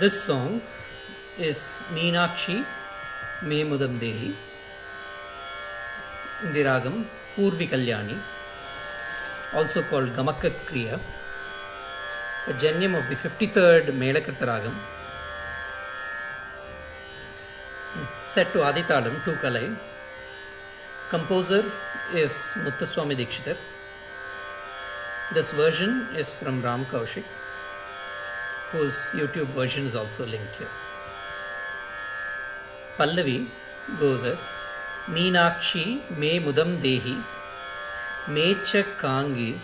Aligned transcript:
This 0.00 0.22
song 0.22 0.60
is 1.38 1.82
Meenakshi 1.92 2.64
Memudam 3.42 3.98
Dehi 3.98 4.32
in 6.44 7.04
Purvi 7.34 7.66
Kalyani, 7.68 8.16
also 9.54 9.82
called 9.82 10.10
Gamaka 10.10 10.50
Kriya, 10.66 11.00
a 12.46 12.52
janyam 12.52 12.96
of 12.96 13.08
the 13.08 13.16
53rd 13.16 13.86
Melakarta 14.02 14.46
ragam, 14.46 14.74
set 18.24 18.52
to 18.52 18.58
Aditalam, 18.58 19.24
two 19.24 19.32
Kalai. 19.32 19.74
Composer 21.10 21.64
is 22.14 22.30
Muttaswami 22.58 23.16
Dikshitar. 23.16 23.56
This 25.34 25.50
version 25.50 26.06
is 26.14 26.32
from 26.32 26.62
Ram 26.62 26.84
Kaushik, 26.84 27.24
whose 28.70 28.96
YouTube 29.14 29.50
version 29.58 29.86
is 29.86 29.94
also 29.94 30.26
linked 30.26 30.54
here. 30.56 30.68
Pallavi 32.96 33.46
goes 33.98 34.24
as 34.24 34.40
Meenakshi 35.06 35.84
me 36.18 36.38
mudam 36.38 36.78
dehi 36.86 37.14
mecha 38.36 38.82
kangi 39.02 39.58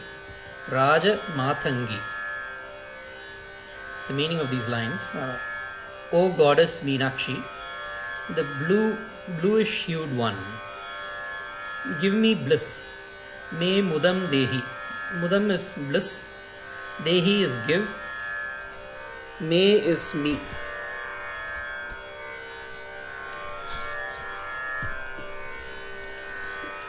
raja 0.71 1.17
matangi. 1.41 1.99
The 4.09 4.15
meaning 4.15 4.39
of 4.39 4.51
these 4.51 4.69
lines 4.69 5.03
are 5.15 5.41
O 6.13 6.31
goddess 6.31 6.81
Meenakshi, 6.81 7.37
the 8.37 8.45
blue 8.59 8.97
bluish 9.41 9.85
hued 9.87 10.17
one, 10.17 10.37
give 12.01 12.15
me 12.15 12.35
bliss. 12.35 12.89
Me 13.59 13.83
mudam 13.83 14.27
dehi. 14.29 14.63
Mudam 15.21 15.51
is 15.51 15.73
bliss. 15.89 16.31
Dehi 17.03 17.41
is 17.41 17.59
give. 17.67 17.89
Me 19.41 19.75
is 19.75 20.15
me. 20.15 20.39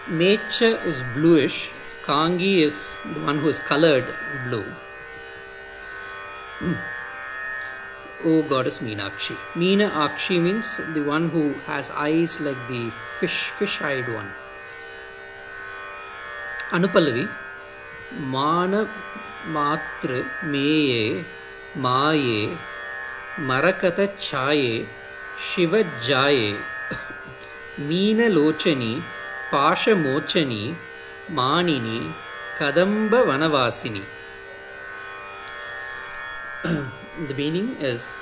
Nature 0.07 0.79
is 0.85 1.01
bluish. 1.15 1.71
Kangi 2.03 2.57
is 2.57 2.99
the 3.03 3.19
one 3.21 3.39
who 3.39 3.49
is 3.49 3.57
colored 3.57 4.05
blue. 4.47 4.63
Mm. 6.59 6.77
O 8.25 8.43
goddess 8.43 8.77
Meenakshi. 8.77 9.35
Meena 9.55 9.89
Akshi 9.89 10.39
means 10.39 10.77
the 10.93 11.03
one 11.03 11.29
who 11.29 11.53
has 11.65 11.89
eyes 11.89 12.39
like 12.39 12.57
the 12.67 12.91
fish, 13.19 13.49
fish-eyed 13.49 14.07
one. 14.13 14.29
Anupallavi. 16.69 17.27
Mana 18.19 18.87
Matra 19.47 20.23
Meye 20.43 21.25
Shiva 25.37 25.83
Jaye 26.07 26.57
Meena 27.77 28.29
Lochani 28.31 29.03
Pasha 29.51 29.91
Mochani 29.91 30.73
Manini 31.29 32.13
Kadamba 32.57 33.25
Vanavasini. 33.25 34.03
the 37.27 37.33
meaning 37.33 37.75
is 37.81 38.21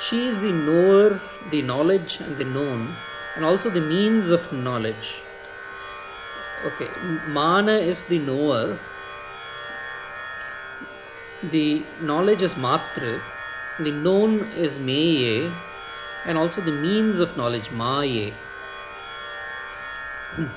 she 0.00 0.28
is 0.28 0.40
the 0.40 0.52
knower, 0.52 1.20
the 1.50 1.62
knowledge, 1.62 2.20
and 2.20 2.36
the 2.36 2.44
known, 2.44 2.94
and 3.34 3.44
also 3.44 3.68
the 3.68 3.80
means 3.80 4.30
of 4.30 4.52
knowledge. 4.52 5.20
Okay, 6.64 6.88
Mana 7.28 7.72
is 7.72 8.04
the 8.04 8.20
knower, 8.20 8.78
the 11.42 11.82
knowledge 12.00 12.42
is 12.42 12.54
Matra, 12.54 13.20
the 13.78 13.90
known 13.90 14.40
is 14.56 14.78
Meye, 14.78 15.52
and 16.24 16.38
also 16.38 16.60
the 16.60 16.72
means 16.72 17.20
of 17.20 17.36
knowledge, 17.36 17.70
Maye. 17.70 18.32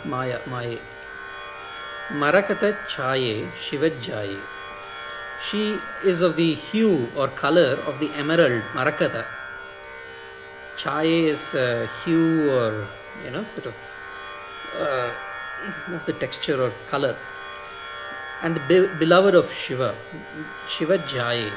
Maya, 0.05 0.39
Maye. 0.47 0.79
Marakata 2.09 2.73
Chaye, 2.87 3.47
Shivajaye. 3.51 4.39
She 5.41 5.77
is 6.03 6.21
of 6.21 6.35
the 6.35 6.53
hue 6.53 7.09
or 7.15 7.27
color 7.27 7.77
of 7.87 7.99
the 7.99 8.09
emerald, 8.11 8.61
Marakata. 8.73 9.25
Chaye 10.75 11.27
is 11.27 11.51
hue 12.03 12.51
or, 12.51 12.87
you 13.23 13.31
know, 13.31 13.43
sort 13.43 13.67
of, 13.67 13.75
uh, 14.77 15.11
of 15.93 16.05
the 16.05 16.13
texture 16.13 16.61
or 16.61 16.71
color. 16.89 17.15
And 18.41 18.55
the 18.55 18.59
be- 18.67 18.99
beloved 18.99 19.35
of 19.35 19.51
Shiva, 19.51 19.95
Shiva 20.67 20.97
Jaye. 20.99 21.51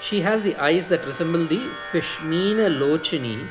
She 0.00 0.20
has 0.20 0.42
the 0.42 0.56
eyes 0.56 0.88
that 0.88 1.06
resemble 1.06 1.46
the 1.46 1.60
fish, 1.90 2.16
Meena 2.18 2.68
Lochani, 2.68 3.46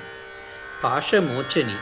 Pasha 0.81 1.17
Mochani. 1.17 1.77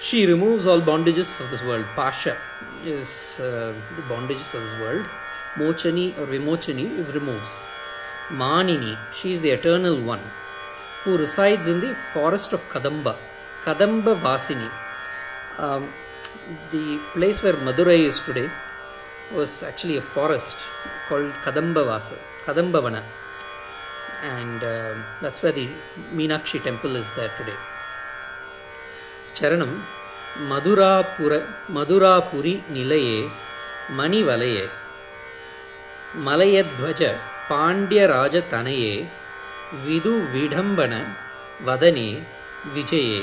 She 0.00 0.26
removes 0.26 0.66
all 0.66 0.80
bondages 0.80 1.40
of 1.40 1.50
this 1.50 1.62
world. 1.62 1.84
Pasha 1.94 2.36
is 2.84 3.38
uh, 3.40 3.74
the 3.96 4.02
bondages 4.02 4.54
of 4.54 4.62
this 4.62 4.80
world. 4.80 5.04
Mochani 5.54 6.16
or 6.18 6.26
Vimochani 6.26 7.12
removes. 7.14 7.66
Manini, 8.30 8.96
she 9.14 9.32
is 9.32 9.40
the 9.42 9.50
eternal 9.50 10.00
one 10.00 10.20
who 11.02 11.16
resides 11.16 11.66
in 11.66 11.80
the 11.80 11.94
forest 11.94 12.52
of 12.52 12.62
Kadamba. 12.68 13.16
Kadamba 13.62 14.18
Vasini. 14.20 14.70
Um, 15.58 15.88
the 16.70 16.98
place 17.12 17.42
where 17.42 17.54
Madurai 17.54 18.00
is 18.00 18.20
today 18.20 18.48
was 19.32 19.62
actually 19.62 19.96
a 19.96 20.00
forest 20.02 20.58
called 21.08 21.32
Kadambavasa, 21.44 22.16
Kadambavana. 22.44 23.02
And 24.22 24.62
uh, 24.64 24.94
that's 25.22 25.42
where 25.42 25.52
the 25.52 25.68
Meenakshi 26.12 26.62
temple 26.62 26.96
is 26.96 27.08
there 27.16 27.32
today. 27.38 27.58
சரணம் 29.38 29.74
மதுராபுர 30.50 31.32
மதுராபுரி 31.74 32.54
நிலையே 32.76 33.20
மணிவலையே 33.98 34.64
மலையத்வஜ 36.26 37.02
பாண்டியராஜதனையே 37.50 38.94
விது 39.86 40.14
விடம்பன 40.32 40.94
வதனே 41.68 42.10
விஜயே 42.74 43.20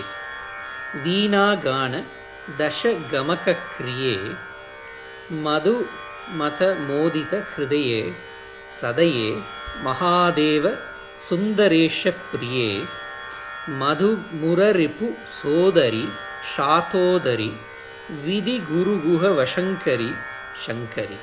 வீணாகான 1.05 1.93
தசகமக்கிரியே 2.59 4.15
मधुमतमोदितहृदये 5.31 8.01
सदये 8.79 9.29
महादेव 9.85 10.63
सुन्दरेशप्रिये 11.27 12.69
मधुमुररिपुसोदरि 13.81 16.05
शातोदरि 16.55 17.51
विधिगुरुगुहवशङ्करि 18.25 20.11
शङ्करि। 20.65 21.19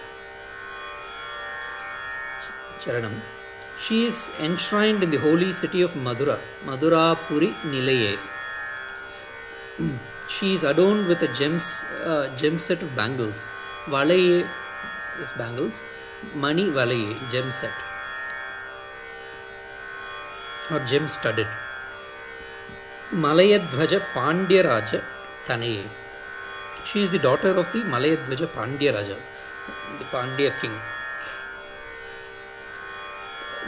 चरणं 2.82 3.14
she 3.82 3.96
is 4.06 4.22
enshrined 4.46 5.02
in 5.04 5.12
the 5.12 5.18
holy 5.24 5.50
city 5.60 5.80
of 5.86 5.96
Madhura 6.06 6.36
मधुरापुरि 6.68 6.68
मधुरापुरिनिलये 6.68 8.12
she 10.34 10.46
is 10.54 10.68
adorned 10.70 11.00
with 11.08 11.22
a 11.22 11.24
gems 11.38 11.70
gems 12.40 12.70
at 12.72 12.84
bangles 12.98 13.44
Valaye 13.86 14.46
is 15.20 15.28
bangles, 15.36 15.84
Mani 16.34 16.66
Valaye, 16.66 17.18
gem 17.32 17.50
set. 17.50 17.70
Or 20.70 20.78
gem 20.80 21.08
studded. 21.08 21.48
Malayadvaja 23.10 24.00
Pandyaraja 24.14 25.02
Tanaye. 25.46 25.82
She 26.86 27.02
is 27.02 27.10
the 27.10 27.18
daughter 27.18 27.50
of 27.50 27.72
the 27.72 27.80
Malayadvaja 27.80 28.46
Pandyaraja, 28.46 29.16
the 29.98 30.04
Pandya 30.04 30.52
king. 30.60 30.70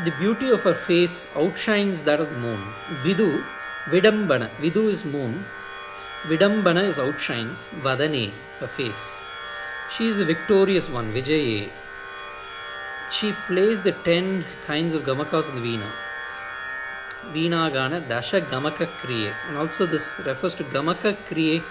The 0.05 0.12
beauty 0.12 0.50
of 0.50 0.62
her 0.62 0.75
face 0.75 1.27
outshines 1.37 2.03
that 2.03 2.21
of 2.21 2.31
the 2.31 2.38
moon. 2.38 2.61
Vidu, 3.03 3.43
Vidambana. 3.87 4.49
Vidu 4.61 4.88
is 4.88 5.05
moon. 5.05 5.44
Vidambana 6.23 6.85
is 6.85 6.99
outshines. 6.99 7.71
Vadane, 7.83 8.31
her 8.61 8.67
face. 8.69 9.24
She 9.93 10.09
is 10.09 10.17
the 10.17 10.25
victorious 10.25 10.89
one, 10.89 11.13
Vijaye. 11.13 11.71
She 13.11 13.33
plays 13.47 13.83
the 13.83 13.93
ten 13.93 14.45
kinds 14.67 14.95
of 14.95 15.03
gamakas 15.05 15.49
of 15.49 15.55
the 15.55 15.61
Veena. 15.61 15.91
Veena 17.33 17.73
Gana 17.73 18.01
Dasha 18.01 18.41
Gamaka 18.41 18.87
Kriye. 18.87 19.33
And 19.49 19.57
also 19.57 19.87
this 19.87 20.21
refers 20.25 20.55
to 20.55 20.65
Gamaka 20.65 21.15
Kriye 21.29 21.63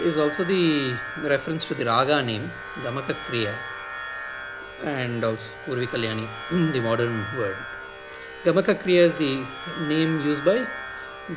is 0.00 0.16
also 0.16 0.44
the 0.44 0.96
reference 1.22 1.66
to 1.68 1.74
the 1.74 1.84
Raga 1.84 2.22
name, 2.22 2.50
Gamaka 2.82 3.14
Kriya. 3.26 3.54
And 4.84 5.24
also 5.24 5.50
Purvi 5.66 5.86
Kalyani, 5.86 6.26
the 6.72 6.80
modern 6.80 7.24
word. 7.36 7.56
Gamaka 8.44 8.74
Kriya 8.74 9.02
is 9.02 9.16
the 9.16 9.44
name 9.88 10.20
used 10.24 10.44
by 10.44 10.64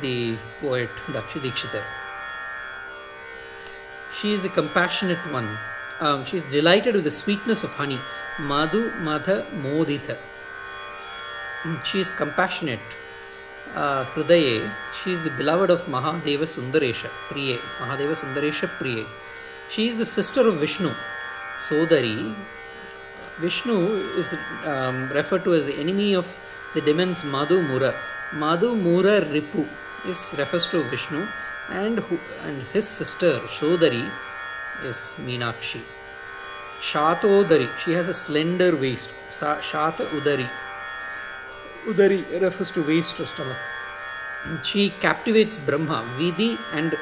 the 0.00 0.36
poet 0.60 0.90
Dikshitar. 1.08 1.84
She 4.20 4.32
is 4.32 4.42
the 4.42 4.48
compassionate 4.48 5.18
one. 5.32 5.56
Um, 6.00 6.24
she 6.24 6.36
is 6.36 6.42
delighted 6.44 6.94
with 6.94 7.04
the 7.04 7.10
sweetness 7.10 7.62
of 7.64 7.72
honey. 7.72 7.98
Madhu 8.38 8.90
Madha 9.00 9.44
Modita. 9.62 10.16
She 11.84 12.00
is 12.00 12.10
compassionate. 12.10 12.80
Uh, 13.74 14.04
Hridaye, 14.04 14.70
she 15.02 15.12
is 15.12 15.22
the 15.22 15.30
beloved 15.30 15.70
of 15.70 15.84
Mahadeva 15.86 16.46
Sundaresha, 16.46 17.08
Priye. 17.28 17.56
Mahadeva 17.78 18.14
Sundaresha 18.14 18.68
Priye. 18.78 19.06
She 19.70 19.88
is 19.88 19.96
the 19.96 20.04
sister 20.04 20.46
of 20.46 20.56
Vishnu. 20.56 20.92
Sodari. 21.66 22.34
Vishnu 23.38 23.76
is 24.18 24.34
um, 24.64 25.08
referred 25.10 25.44
to 25.44 25.54
as 25.54 25.66
the 25.66 25.74
enemy 25.74 26.14
of 26.14 26.38
the 26.74 26.80
demons 26.82 27.24
Madhu 27.24 27.62
Mura. 27.62 27.94
Madhu 28.34 28.76
Mura 28.76 29.22
Ripu 29.22 29.66
is 30.06 30.34
refers 30.38 30.66
to 30.68 30.82
Vishnu 30.84 31.26
and 31.70 31.98
who, 31.98 32.18
and 32.44 32.62
his 32.72 32.86
sister 32.86 33.38
Sodari 33.58 34.08
is 34.84 35.16
Meenakshi. 35.18 35.80
Shatodari, 36.80 37.68
she 37.78 37.92
has 37.92 38.08
a 38.08 38.14
slender 38.14 38.76
waist. 38.76 39.10
Shata 39.30 40.06
Udari. 40.06 40.48
Udari 41.86 42.40
refers 42.40 42.70
to 42.70 42.82
waist 42.82 43.18
or 43.20 43.26
stomach. 43.26 43.56
She 44.62 44.90
captivates 45.00 45.58
Brahma, 45.58 46.04
Vidhi 46.16 46.58
and 46.72 46.94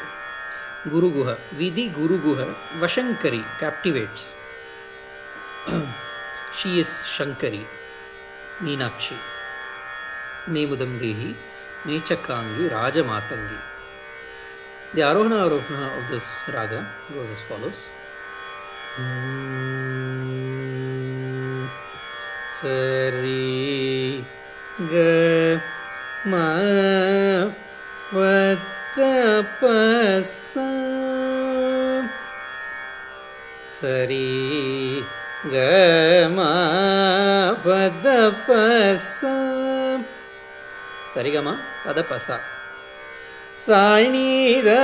Guru 0.90 1.10
Guha. 1.10 1.36
Vidhi 1.56 1.92
Guru 1.92 2.18
Guha, 2.18 2.54
Vashankari 2.78 3.42
captivates. 3.58 4.32
she 6.54 6.80
is 6.80 6.88
Shankari, 6.88 7.64
Meenakshi. 8.60 9.16
Memudam 10.46 10.98
Dehi, 10.98 11.34
Mechakangi, 11.84 12.70
Rajamatangi. 12.70 13.73
The 14.94 15.00
Arohana 15.00 15.50
Arohana 15.50 15.98
of 15.98 16.08
this 16.08 16.22
raga 16.46 16.86
goes 17.12 17.28
as 17.28 17.40
follows. 17.50 17.90
Sari 22.54 24.24
ga 24.86 25.58
ma 26.30 27.50
vatapasa 28.14 29.50
Sari 33.66 35.02
ga 35.50 36.28
ma 36.30 37.58
padapasa 37.66 39.34
Sarigama 41.10 41.58
padapasa 41.82 42.53
சாணிதப்பமகரி 43.66 44.82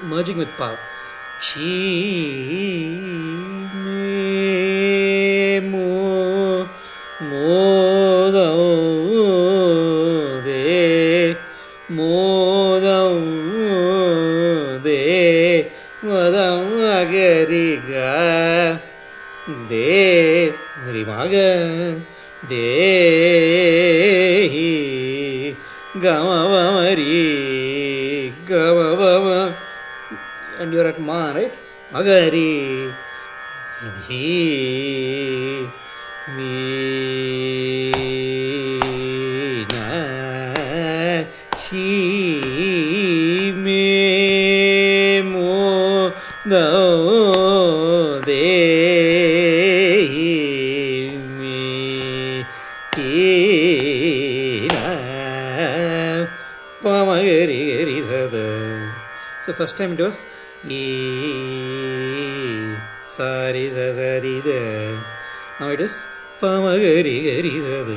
merging 0.02 0.38
with 0.38 0.48
power. 0.56 0.78
Chi 1.40 1.60
me 3.84 5.60
mo 5.60 6.66
mo 7.20 8.30
dao 8.30 8.68
de 10.44 11.36
mo 11.88 12.80
dao 12.80 13.18
de 14.84 15.70
mo 16.02 16.18
dao 16.30 16.60
agari 17.00 17.80
ga 17.88 18.78
de 19.68 20.52
rimaga 20.92 21.50
de 22.48 22.66
hi 24.52 25.56
ga 26.02 26.14
ma 26.24 26.38
ma 26.48 26.88
ri 26.98 27.49
Pamagari 56.82 57.60
Gari 57.70 58.00
Sada 58.08 58.88
So 59.44 59.52
first 59.52 59.76
time 59.76 59.92
it 59.92 60.00
was 60.00 60.24
sorry 63.08 63.64
சரி 63.70 64.34
த 64.44 64.50
now 65.60 65.70
it 65.72 65.80
is 65.80 65.98
பமகரி 66.40 67.14
கரி 67.26 67.52
சத 67.60 67.90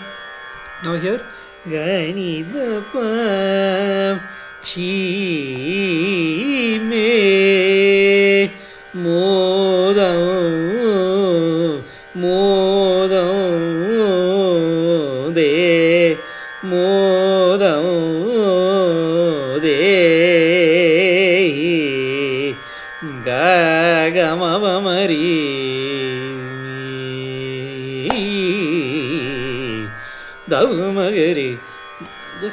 Now 0.84 0.94
here, 0.94 1.20
Gani 1.68 2.42
da 2.42 2.80
pa 2.92 4.18
chi 4.64 4.88
me 6.78 8.50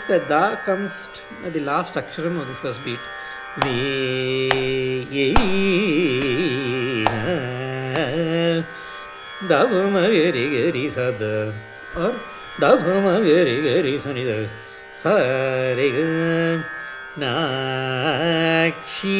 the 0.07 0.19
da 0.29 0.55
comes 0.65 1.09
at 1.45 1.51
the 1.53 1.59
last 1.59 1.95
aksharam 1.95 2.39
of 2.39 2.47
the 2.47 2.57
first 2.63 2.83
beat. 2.85 2.99
தவமகரி 9.49 10.45
கரி 10.53 10.85
சத 10.95 11.23
ஆர் 12.03 12.17
தவமகரி 12.63 13.57
கரி 13.65 13.93
சுனித 14.05 14.31
சாரிக 15.03 15.97
நாக்ஷி 17.23 19.19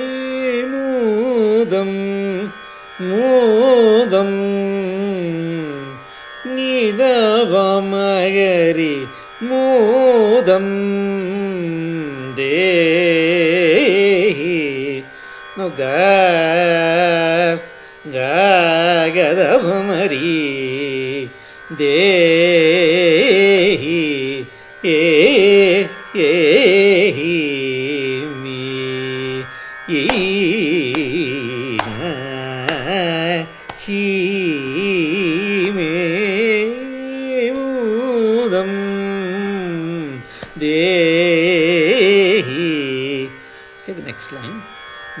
गा 15.69 17.57
गा 18.13 19.07
गदमरी 19.15 20.37
दे 21.79 21.95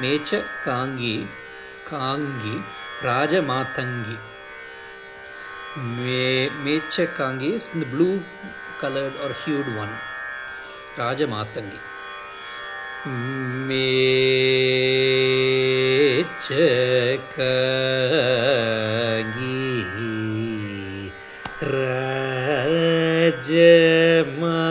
match 0.01 0.29
कांगी 0.65 1.17
कांगी, 1.87 2.57
राजमातंगी। 3.03 4.17
मे, 5.77 6.49
मेच 6.49 6.97
कांगी 6.99 7.47
इस 7.47 7.71
ब्लू 7.75 8.19
कलर्ड 8.81 9.15
और 9.15 9.31
ह्यूड 9.31 9.65
वन 9.65 9.89
राजमातंगी। 10.99 11.79
मे 13.67 14.11
च 16.23 16.47
राज 21.63 23.49
मा 24.39 24.61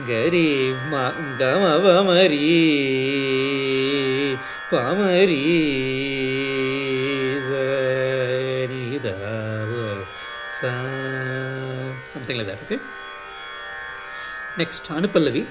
గరీబ్ 0.00 0.94
గమవమరీ 1.42 2.38
పమరీ 4.72 5.42
something 12.12 12.38
like 12.38 12.50
that 12.50 12.62
okay 12.62 12.78
next 14.58 14.92
అనుపల్లవి 14.92 15.46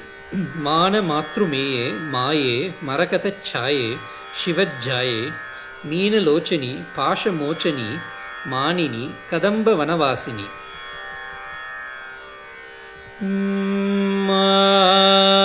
మాన 0.56 1.00
మాతృమేయే 1.00 1.92
మాయే 1.92 2.74
మరకత 2.84 3.28
ఛాయే 3.28 3.98
శివజ్జాయే 4.44 5.32
నీనలోచని 5.86 6.84
పాశమోచని 6.98 7.98
మానిని 8.50 9.10
కదంబ 9.32 9.70
వనవాసిని. 9.70 10.44
Namah 14.32 15.41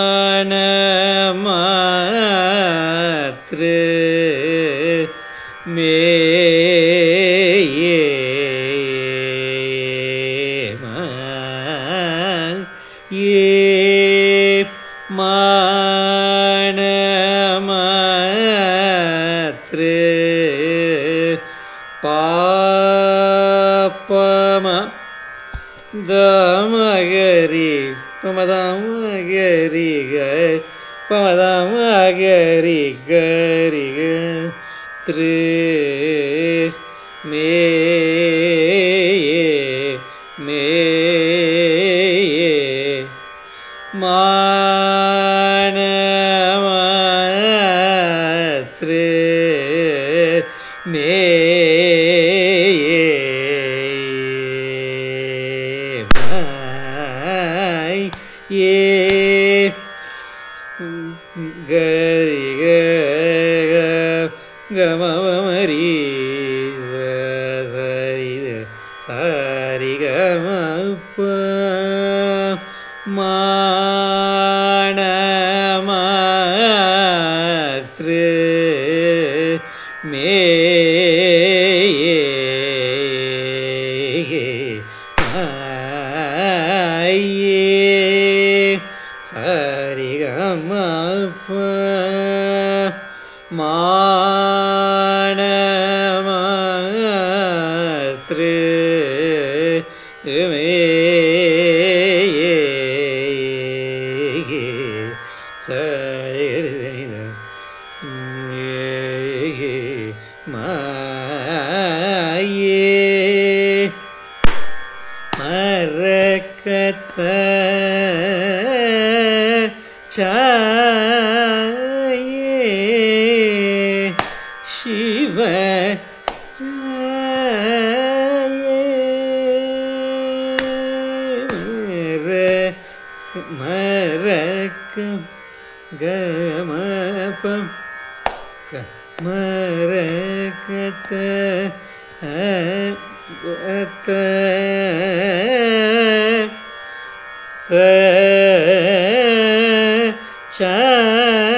சாயே 150.67 151.56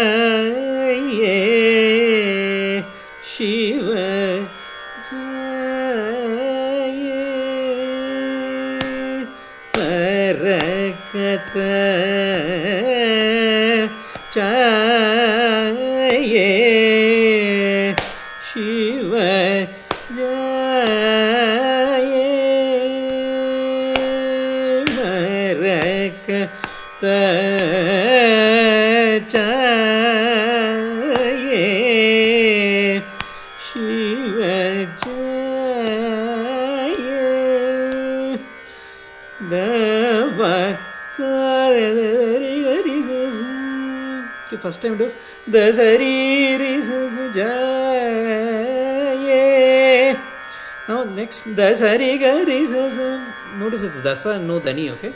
No 54.09 54.59
dani. 54.59 54.91
Okay. 54.93 55.13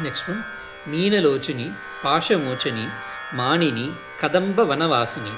Next 0.00 0.28
one. 0.28 0.44
Meenalochani, 0.86 1.74
Pashamochani, 2.02 2.88
Manini, 3.32 3.92
Kadamba 4.20 4.64
Vanavasini. 4.64 5.32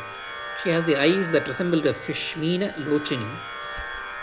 She 0.62 0.68
has 0.68 0.84
the 0.84 0.96
eyes 0.96 1.30
that 1.30 1.46
resemble 1.48 1.86
a 1.88 1.92
fish. 1.94 2.34
Meena 2.34 2.72
Lochani. 2.74 3.26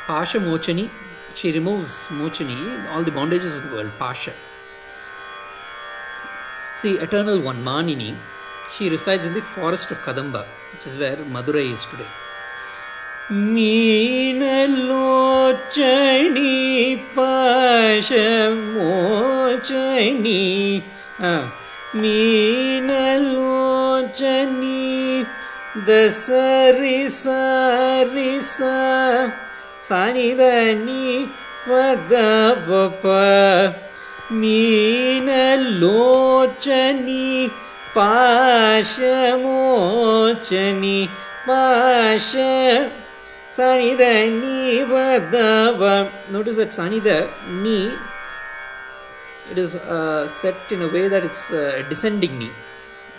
Pasha 0.05 0.39
Mochani, 0.39 0.89
she 1.34 1.52
removes 1.52 2.06
Mochani, 2.08 2.92
all 2.92 3.02
the 3.02 3.10
bondages 3.10 3.56
of 3.56 3.62
the 3.64 3.74
world. 3.74 3.90
Pasha. 3.98 4.32
See, 6.80 6.96
eternal 6.98 7.40
one, 7.40 7.64
Manini, 7.64 8.14
she 8.74 8.88
resides 8.88 9.24
in 9.24 9.32
the 9.32 9.40
forest 9.40 9.90
of 9.90 9.98
Kadamba, 9.98 10.44
which 10.72 10.87
is 10.87 10.98
where 10.98 11.16
Madurai 11.16 11.72
is 11.72 11.84
today. 11.87 12.06
மீனலோச்சனி 15.24 16.52
பாஷமோச்சனி 17.14 18.02
மீனலோச்சனி 22.00 23.22
தசரி 25.87 27.00
சாரி 27.22 28.32
சா 28.54 28.74
சனிதனி 29.88 31.06
வதபப 31.70 33.04
Meenalochani 34.40 35.70
பாஷமோச்சனி 37.96 38.98
பாஷ 41.48 42.30
Sanida 43.56 44.26
ni 44.42 44.82
vadava. 44.82 46.10
Notice 46.28 46.56
that 46.56 46.70
Sanida 46.70 47.30
ni. 47.62 47.88
It 49.52 49.58
is 49.58 49.76
uh, 49.76 50.26
set 50.26 50.56
in 50.72 50.82
a 50.82 50.88
way 50.88 51.06
that 51.06 51.22
it's 51.22 51.52
uh, 51.52 51.84
descending 51.88 52.37
ni, 52.37 52.50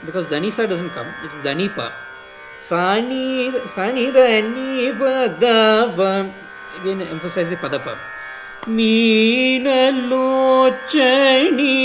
because 0.06 0.28
Danisa 0.28 0.68
doesn't 0.68 0.89
come. 0.89 1.08
It's 1.24 1.36
Danipa. 1.36 1.88
Sani 2.60 3.50
Sanida 3.76 4.26
ni 4.56 4.91
vadava. 4.91 6.30
again 6.79 7.03
emphasize 7.05 7.51
the 7.51 7.57
padapa 7.57 7.97
మీనలోచని 10.41 11.79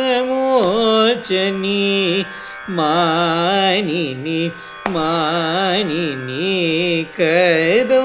मानिनि 2.79 4.43
मानिनि 4.95 6.55
कु 7.19 7.98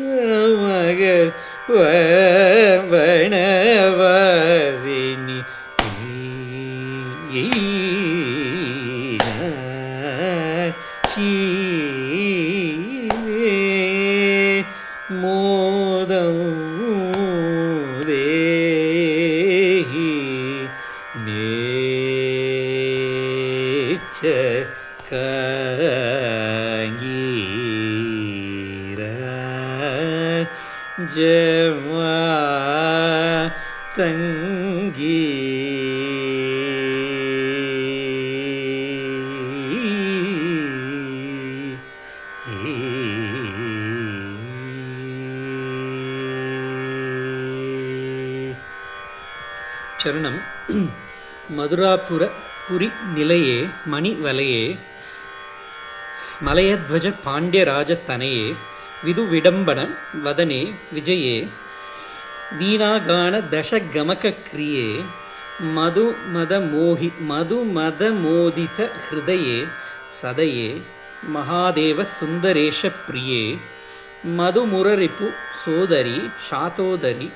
mă, 0.60 0.94
gă, 0.98 1.32
bă, 1.68 2.77
புரி 52.78 52.88
நிலையே 53.14 53.60
மணி 53.92 54.10
வலையே 54.24 54.66
மலையத்வஜ 56.46 57.06
பாண்டியராஜத்தனையே 57.24 58.44
விது 59.06 59.24
விடம்பன 59.32 59.80
வதனே 60.26 60.60
விஜயே 60.96 61.38
வீணாகான 62.60 63.42
தசகமக 63.54 64.34
கிரியே 64.44 64.86
மது 65.78 66.06
மத 66.36 66.62
மோகி 66.68 67.10
மது 67.32 67.60
மத 67.78 68.12
மோதித 68.22 68.90
ஹிருதயே 69.06 69.58
சதையே 70.22 70.70
மகாதேவ 71.34 72.10
சுந்தரேஷ 72.20 72.94
பிரியே 73.02 73.44
மதுமுரரிப்பு 74.38 75.30
சோதரி 75.64 76.18
சாதோதரி 76.50 77.30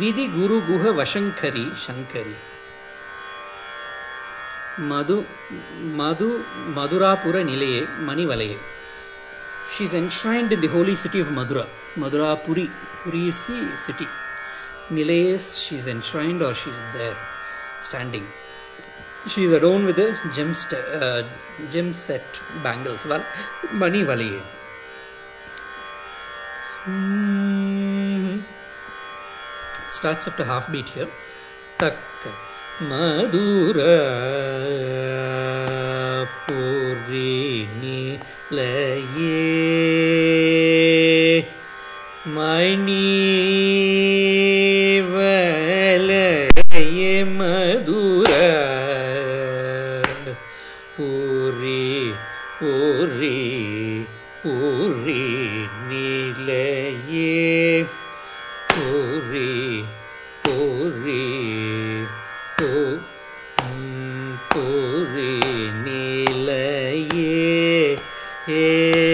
விதி 0.00 0.28
குரு 0.32 0.60
குஹ 0.68 0.84
வசங்கரி 1.00 1.66
Sankari. 1.86 2.36
Madhu 4.78 5.24
Madhu 5.80 6.44
Madhurapura 6.74 7.44
Nilaye 7.44 7.86
Manivalaye. 8.00 8.58
She 9.74 9.84
is 9.84 9.94
enshrined 9.94 10.52
in 10.52 10.60
the 10.60 10.68
holy 10.68 10.94
city 10.94 11.20
of 11.20 11.30
Madura. 11.32 11.66
Madura 11.96 12.36
Puri. 12.36 12.70
The 13.06 13.30
city. 13.30 14.06
Nilayes, 14.90 15.60
she 15.60 15.76
is 15.76 15.86
enshrined 15.86 16.42
or 16.42 16.52
she 16.54 16.70
is 16.70 16.76
there, 16.92 17.14
standing. 17.80 18.26
She 19.28 19.44
is 19.44 19.52
adorned 19.52 19.86
with 19.86 19.96
st- 20.54 20.72
uh, 20.72 21.22
gem 21.72 21.94
set 21.94 22.24
bangles. 22.64 23.04
Val- 23.04 23.24
Mani 23.72 24.02
Valaye. 24.02 24.40
Mm. 26.86 28.38
It 29.86 29.92
starts 29.92 30.26
after 30.26 30.44
half 30.44 30.70
beat 30.72 30.88
here. 30.88 31.08
Tak 31.78 31.94
மதுர 32.80 33.78
போரி 36.46 37.66
நிலையே. 37.80 39.36
மணி 42.26 43.35
Nilaye 68.46 69.05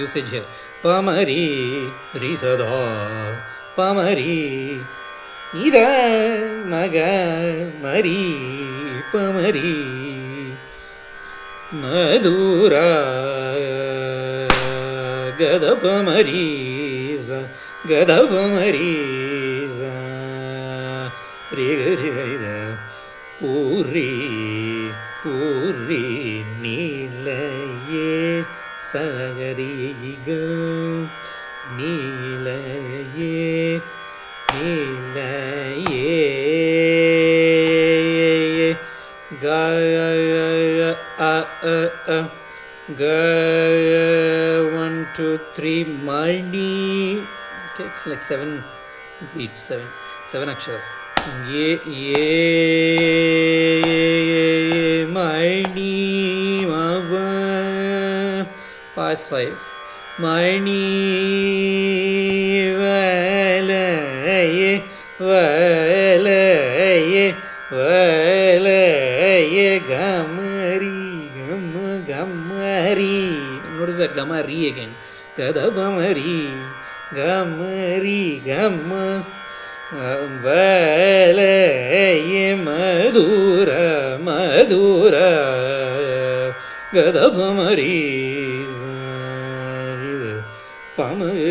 usage 0.00 0.30
here. 0.30 0.44
Pamari, 0.82 1.90
Risada, 2.14 3.36
Pamari, 3.76 4.80
Ida, 5.54 6.64
Maga, 6.66 7.70
Gada 15.40 15.74
Pamariza, 15.76 17.48
Gada 17.88 18.26
Pamariza, 18.26 19.94
Riga 21.50 21.96
Riga 21.96 22.78
Puri, 23.38 24.92
Puri, 25.22 26.44
Nilaye, 26.60 28.44
Sagariga, 28.78 29.19
Ga, 42.96 44.64
one, 44.74 45.06
two, 45.14 45.38
three, 45.54 45.84
Mani. 45.84 47.20
Okay, 47.20 47.84
it's 47.86 48.04
like 48.06 48.20
seven 48.20 48.64
beats, 49.32 49.62
seven, 49.62 49.86
seven 50.26 50.48
akshars. 50.48 50.82
Ye, 51.48 51.78
ye, 51.86 52.16
Mani, 55.06 56.64
Mava, 56.66 58.44
past 58.96 59.28
five. 59.30 59.56
Mani, 60.18 60.80
Valaye, 62.74 64.82
Valaye, 65.18 65.79
that 74.00 74.12
gamma 74.16 74.38
re 74.50 74.60
again. 74.72 74.92
கதபமரி 75.38 76.32
கமரி 77.16 78.22
கம்ம 78.46 78.90
வலைய 80.44 82.32
மதுர 82.64 83.70
மதுர. 84.26 85.16
கதபமரி 86.94 87.96
பமரிசுதனில்லையே 90.98 91.48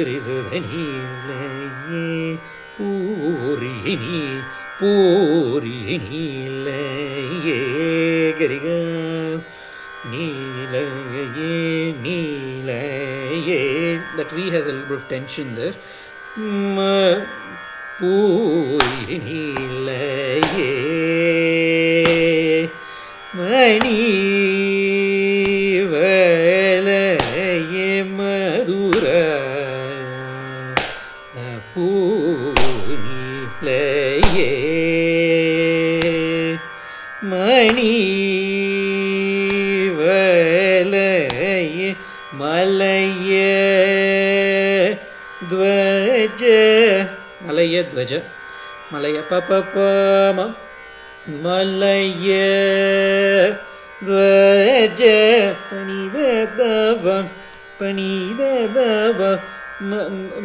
பூரியினி 2.78 4.22
பூரியினில்லையே 4.80 6.00
கரிகா 8.40 8.99
நீலையே 14.19 14.19
The 14.19 14.25
tree 14.25 14.51
has 14.51 14.67
a 14.67 14.73
little 14.73 14.89
bit 14.89 14.99
of 14.99 15.09
tension 15.09 15.55
there. 15.55 15.77
ம 16.77 16.79
பஜ 48.00 48.14
மலைய 48.92 49.18
பப 49.30 49.50
மலைய 51.44 52.28
துவஜ 54.02 55.02
பணித 55.70 56.18
தவம் 56.58 57.30
பணித 57.80 58.42
தவம் 58.76 59.44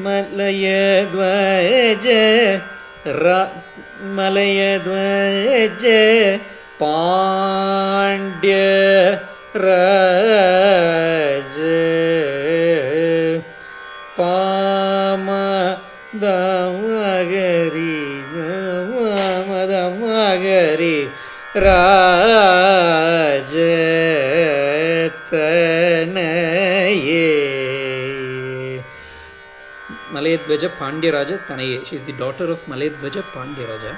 மலைய 0.05 0.67
துவஜ 1.13 2.07
மலைய 4.17 4.61
துவஜ 4.87 5.85
பாண்டிய 6.83 8.55
ர 9.57 9.67
ராஜத்தனையே 21.56 23.60
Malayadvaja 30.12 30.70
Pandyaraja 30.80 31.38
Tanaye. 31.48 31.86
She 31.86 31.96
is 31.96 32.04
the 32.04 32.14
daughter 32.14 32.52
of 32.52 32.66
Malayadvaja 32.66 33.22
Pandyaraja. 33.34 33.96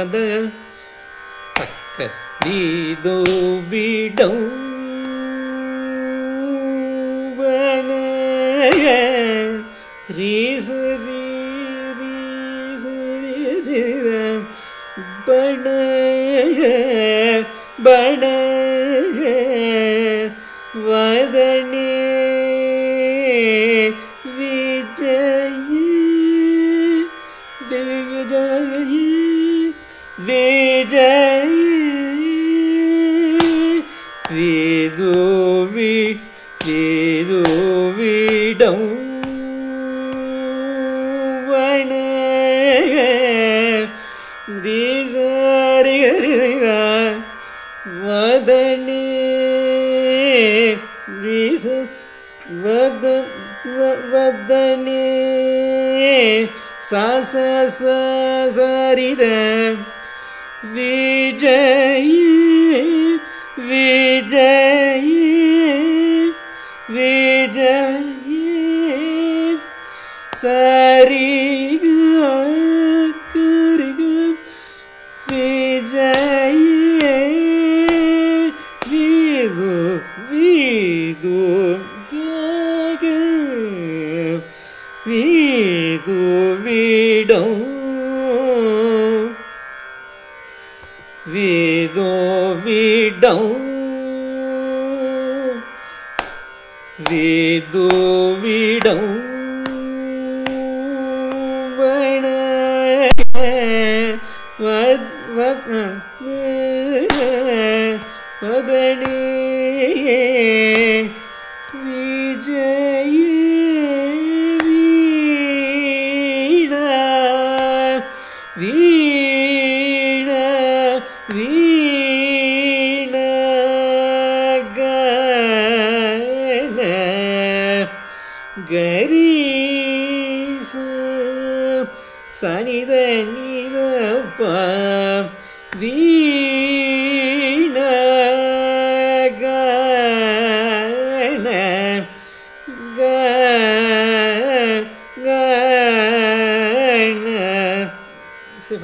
विदो 0.00 0.58
गिदो 2.42 3.16
window 3.70 4.28
ரீசு 10.20 10.78
ரீசு 11.04 12.94
பண 15.26 15.64
பண 17.84 18.22
sa 57.24 57.68
sa 57.68 58.48
sa 58.48 58.92
ri 58.96 59.12
Vido 91.26 92.56
vidão 92.64 93.56
Vido 96.98 98.36
vidão 98.40 98.98
Vana 101.76 103.10
Vana 105.34 105.99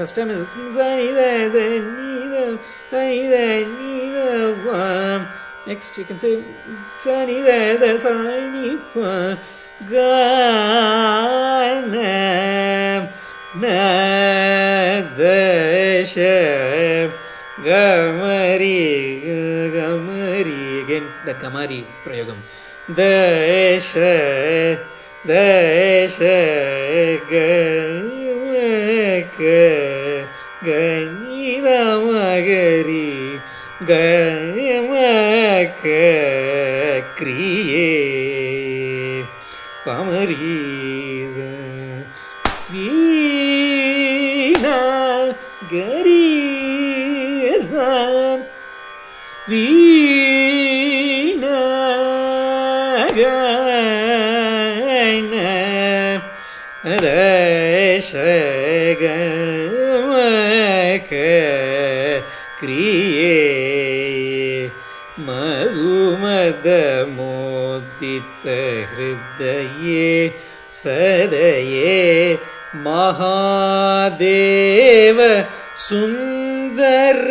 First 0.06 0.14
time 0.14 0.30
is 0.30 0.44
Zanida, 0.44 1.50
the 1.50 1.66
Nida, 1.82 2.44
Zanida, 2.88 3.66
Nida, 3.66 4.64
Wam. 4.64 5.26
Next, 5.66 5.98
you 5.98 6.04
can 6.04 6.16
say 6.16 6.44
Zanida, 7.00 7.76
the 7.80 7.98
Sani, 7.98 8.78
Ganam, 9.90 10.30
Nadasha, 13.54 15.10
Gamari, 17.56 19.22
Gamari, 19.74 20.84
again, 20.84 21.06
the 21.24 21.34
Gamari 21.34 21.84
Prayogam. 22.04 22.38
Dasha, 22.94 24.78
Dasha, 25.26 26.36
Gamaka, 27.28 27.75
मोदित 67.16 68.44
हृदये 68.90 70.10
सदये 70.82 71.98
Mahadeva 72.86 74.08
सुन्दरेष 75.88 77.26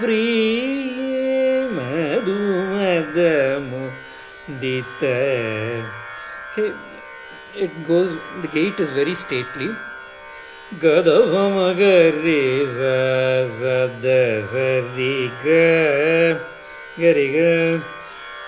pre 0.00 0.28
मधुमदमुदित 1.76 3.02
goes 7.88 8.14
the 8.42 8.44
gait 8.54 8.80
is 8.80 8.94
very 8.96 9.14
stately 9.24 9.68
गदभमगरे 10.84 11.32
ममग 11.34 11.80
रे 15.46 16.51
ಗರಿಗ 17.00 17.36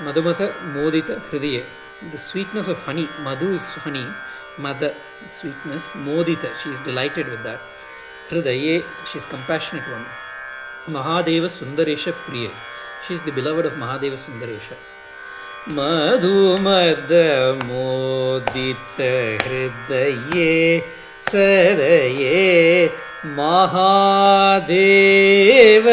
ಮಧುಮತ 0.07 0.43
ಮೋದಿತ 0.75 1.11
ಹೃದಯ 1.29 1.59
the 2.13 2.15
sweetness 2.25 2.69
of 2.69 2.89
honey 2.89 3.09
ಮಧು 3.23 3.55
is 3.55 3.79
honey 3.79 4.05
ಮದ 4.61 4.95
sweetness 5.39 6.07
ಮೋದಿತ 6.07 6.45
she 6.61 6.71
is 6.71 6.85
delighted 6.85 7.29
with 7.29 7.45
that 7.45 7.61
ಹೃದಯೇ 8.31 8.83
she 9.11 9.19
is 9.19 9.27
compassionate 9.27 9.89
one 9.89 10.05
Mahadeva 10.95 11.49
Sundaresha 11.59 12.09
Priya 12.27 12.49
she 13.07 13.15
is 13.15 13.27
the 13.27 13.31
beloved 13.31 13.67
of 13.67 13.79
Mahadeva 13.79 14.17
Sundaresha 14.27 14.71
ಮಧುಮದ 15.69 17.13
ಮೋದಿತ 17.65 19.01
ಹೃದಯೇ 19.47 20.85
ಸದಯೇ 21.31 22.93
ಮಹಾದೇವ 23.39 25.89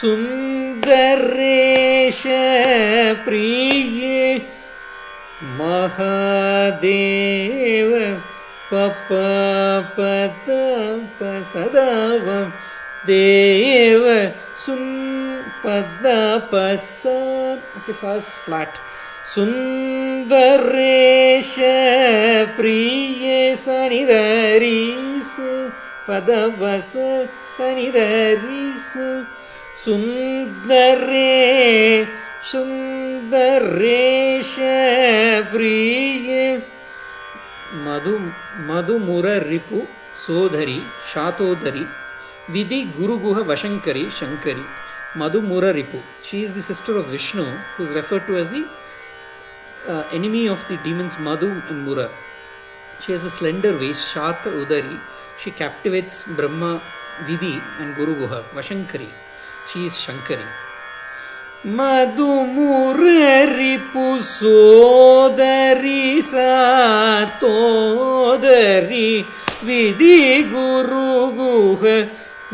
ಸುಂದರ 0.00 0.61
सर्वेश 0.92 2.22
प्रिय 3.24 4.02
महादेेव 5.58 6.90
पदपसदवं 8.72 10.50
देव 13.06 14.04
सुन् 14.64 14.90
पद्मपसा 15.64 17.16
सास् 18.00 18.32
फ्लाट् 18.44 18.76
सुन्दरेश 19.34 20.34
प्रिय 22.56 23.24
दरिसु 24.10 25.50
पदवस 26.08 26.92
शनिधरिषु 27.56 29.08
सुन्दरे 29.84 31.30
सुन्दरेश 32.50 34.54
प्रिय 35.52 36.28
मधु 37.86 38.18
मधुमुर 38.68 39.28
रिपु 39.48 39.82
सोधरी 40.26 40.80
शातोदरी 41.14 41.84
विधि 42.54 42.82
Guruguha 42.98 43.40
वशंकरी 43.50 44.08
Shankari. 44.20 44.64
She 45.14 46.42
is 46.42 46.54
the 46.54 46.62
sister 46.62 46.96
of 46.96 47.08
Vishnu, 47.08 47.44
who 47.76 47.84
is 47.84 47.90
referred 47.90 48.26
to 48.26 48.38
as 48.38 48.48
the 48.48 48.66
uh, 49.86 50.04
enemy 50.14 50.46
of 50.46 50.66
the 50.68 50.78
demons 50.78 51.18
Madhu 51.18 51.60
and 51.68 51.84
Mura. 51.84 52.08
She 53.02 53.12
has 53.12 53.22
a 53.24 53.30
slender 53.30 53.78
waist, 53.78 54.14
Shata 54.14 54.64
Udari. 54.64 54.98
She 55.38 55.50
captivates 55.50 56.22
Brahma, 56.22 56.80
Vidhi, 57.26 57.60
and 57.78 57.94
Guru 57.94 58.14
Guha, 58.14 58.42
Vashankari. 58.54 59.10
She 59.66 59.86
is 59.86 59.94
Shankari. 59.96 60.48
மதுமுரரிப்பு 62.74 64.06
சோதரி 64.30 66.00
சாதோதரி 66.30 67.50
விதி 69.66 70.16
குருகுக 70.52 71.84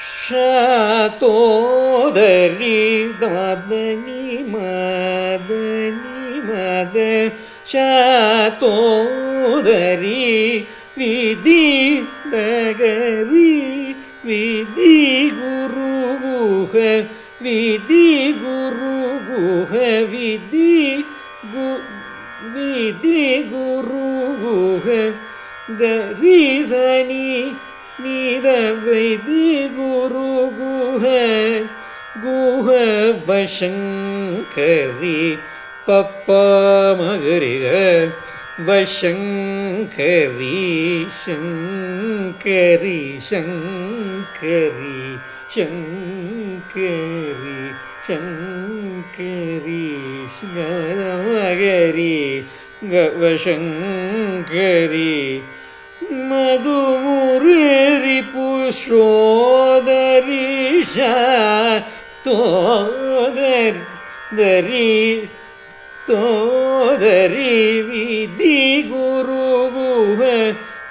शातोदरि 0.09 1.23
दमदनि 3.21 4.25
मदनि 4.53 6.21
मद 6.49 6.95
शातोदरि 7.73 8.67
विधि 10.99 11.65
नगरि 12.33 13.55
विधि 14.27 14.97
गुरुगुह 15.39 16.73
विधि 17.43 18.07
Guru 18.41 18.56
गुह 19.37 19.71
विधि 20.11 20.75
गु, 21.53 21.65
विधि 22.53 23.23
गुरु 23.53 24.09
गुह 24.41 24.85
the 25.79 25.81
रीजनी 26.21 27.31
नीद 28.01 28.45
विधि 28.83 29.47
गुरु 29.73 30.29
गुह 30.59 31.03
गुह 32.23 32.67
वशंकरी 33.27 35.19
पप्पा 35.89 36.39
मगरिग 37.01 37.67
वशंकरी 38.69 40.63
शंकरी 41.19 42.97
शंकरी 43.29 44.97
शंकरी। 45.55 47.56
ഗരീഷ്കരമകരി 49.17 49.65
ഗവശങ്കരി 52.91 53.53
മധുമുറി 56.29 57.57
പുഷോദരി 58.33 58.87
തോദരി 62.25 63.73
ദരി 64.37 64.89
തോദരി 66.09 67.55
വിധി 67.87 68.59
ഗുരു 68.89 69.47
ഗുഹ 69.75 70.21